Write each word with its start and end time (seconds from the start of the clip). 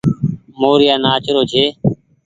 موريآ 0.59 0.95
نآچ 1.03 1.25
رو 1.35 1.41
ڇي۔ 1.51 1.63